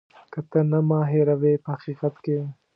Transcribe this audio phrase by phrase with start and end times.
[0.33, 0.59] که ته
[0.89, 2.37] ما هېروې په حقیقت کې.